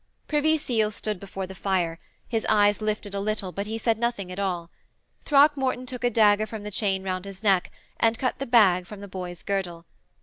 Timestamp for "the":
1.45-1.53, 6.63-6.71, 8.39-8.47, 9.01-9.07